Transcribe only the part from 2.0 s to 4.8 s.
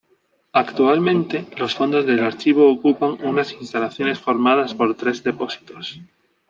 del archivo ocupan unas instalaciones formadas